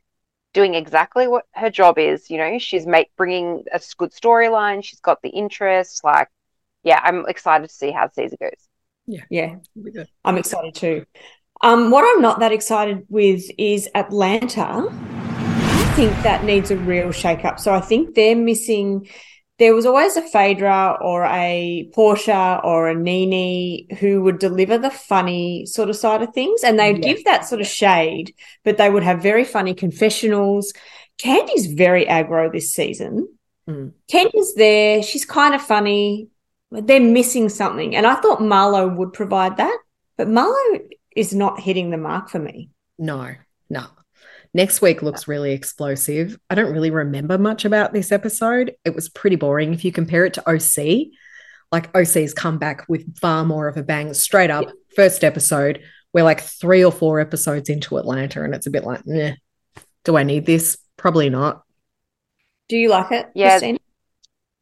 [0.53, 2.29] doing exactly what her job is.
[2.31, 4.85] You know, she's make bringing a good storyline.
[4.85, 6.03] She's got the interest.
[6.03, 6.29] Like,
[6.83, 8.69] yeah, I'm excited to see how the season goes.
[9.07, 9.57] Yeah, yeah,
[10.25, 11.07] I'm excited too.
[11.63, 14.89] Um, what I'm not that excited with is Atlanta.
[15.91, 17.59] I think that needs a real shake up.
[17.59, 19.09] So I think they're missing.
[19.59, 24.93] There was always a Phaedra or a Porsha or a NeNe who would deliver the
[24.93, 27.13] funny sort of side of things, and they'd Yeah.
[27.13, 28.33] give that sort of shade,
[28.65, 30.73] but they would have very funny confessionals.
[31.19, 33.29] Kandi's very aggro this season.
[33.69, 33.91] Mm.
[34.09, 35.03] Kenya's there.
[35.03, 36.29] She's kind of funny.
[36.71, 37.97] but They're missing something.
[37.97, 39.77] And I thought Marlo would provide that,
[40.17, 40.81] but Marlo
[41.17, 42.71] is not hitting the mark for me.
[42.97, 43.35] No,
[43.69, 43.87] no.
[44.53, 46.39] Next week looks really explosive.
[46.49, 48.75] I don't really remember much about this episode.
[48.85, 51.09] It was pretty boring if you compare it to OC.
[51.71, 54.65] Like OC's come back with far more of a bang straight up.
[54.97, 55.83] First episode,
[56.13, 59.33] we're like three or four episodes into Atlanta, and it's a bit like, nah,
[60.05, 60.77] do I need this?
[60.97, 61.63] Probably not.
[62.69, 63.51] Do you like it, Yeah.
[63.51, 63.79] Christina?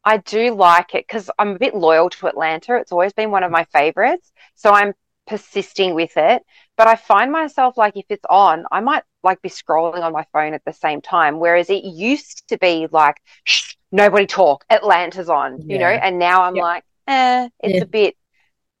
[0.03, 2.77] I do like it because I'm a bit loyal to Atlanta.
[2.77, 4.31] It's always been one of my favorites.
[4.55, 4.93] So I'm
[5.27, 6.43] persisting with it.
[6.77, 10.25] But I find myself like if it's on, I might like be scrolling on my
[10.33, 11.39] phone at the same time.
[11.39, 15.87] Whereas it used to be like, Shh, nobody talk, Atlanta's on, you know?
[15.87, 16.61] And now I'm Yeah.
[16.61, 17.81] like, eh, it's Yeah.
[17.81, 18.15] a bit,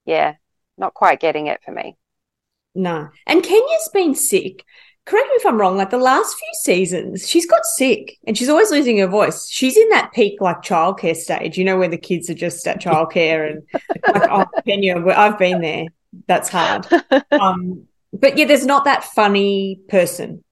[0.05, 0.35] yeah,
[0.77, 1.97] not quite getting it for me.
[2.75, 3.09] No.
[3.25, 4.63] And Kenya's been sick.
[5.05, 5.75] Correct me if I'm wrong.
[5.75, 9.49] Like the last few seasons, she's got sick and she's always losing her voice.
[9.49, 12.79] She's in that peak like childcare stage, you know, where the kids are just at
[12.81, 13.63] childcare and
[14.13, 15.87] like, oh, Kenya, I've been there.
[16.27, 16.87] That's hard.
[17.39, 20.43] Um, but yeah, there's not that funny person,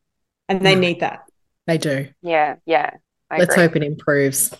[0.49, 0.81] and they No.
[0.81, 1.21] need that.
[1.65, 2.07] They do.
[2.21, 2.91] Yeah, yeah.
[3.29, 3.63] I Let's agree.
[3.63, 4.53] hope it improves.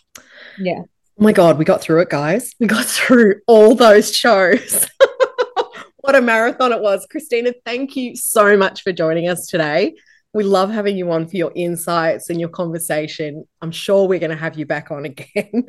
[0.60, 0.82] Yeah.
[1.20, 2.54] Oh my God, we got through it, guys.
[2.60, 4.88] We got through all those shows.
[5.98, 7.06] what a marathon it was.
[7.10, 9.96] Christina, thank you so much for joining us today.
[10.34, 13.46] We love having you on for your insights and your conversation.
[13.62, 15.66] I'm sure we're going to have you back on again.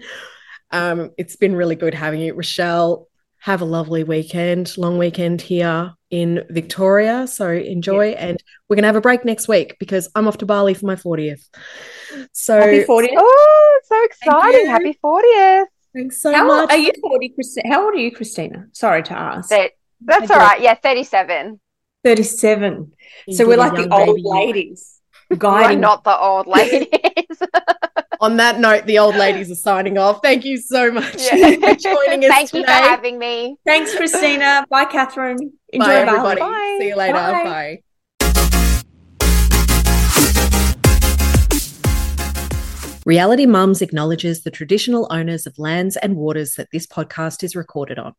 [0.70, 2.35] Um, it's been really good having you.
[2.35, 3.08] Rochelle,
[3.41, 7.26] have a lovely weekend, long weekend here in Victoria.
[7.26, 8.11] So enjoy.
[8.11, 10.86] And we're going to have a break next week because I'm off to Bali for
[10.86, 11.47] my 40th.
[12.32, 13.09] So Happy 40th.
[13.16, 14.66] Oh, so exciting.
[14.66, 15.66] Happy 40th.
[15.95, 16.61] thanks so How much.
[16.62, 17.68] old are you 40, Christina?
[17.74, 18.66] How old are you, Christina?
[18.72, 19.51] Sorry to ask.
[19.51, 20.47] That, that's I all do.
[20.47, 20.61] right.
[20.61, 21.61] Yeah, 37.
[22.05, 22.93] 37.
[23.30, 24.22] So You're we're like the old baby.
[24.24, 24.98] ladies We're
[25.37, 25.81] guiding.
[25.81, 26.89] not the old ladies.
[28.20, 30.20] On that note, the old ladies are signing off.
[30.22, 31.53] Thank you so much Yeah.
[31.55, 32.79] for joining us Thank you today.
[32.79, 33.57] for having me.
[33.64, 34.66] Thanks, Christina.
[34.68, 35.53] Bye, Catherine.
[35.72, 36.09] Enjoy Bye, Bali.
[36.18, 36.41] everybody.
[36.41, 36.76] Bye.
[36.81, 37.12] See you later.
[37.14, 37.45] Bye.
[37.45, 38.89] Bye.
[43.07, 47.99] Reality Mums acknowledges the traditional owners of lands and waters that this podcast is recorded
[47.99, 48.12] on,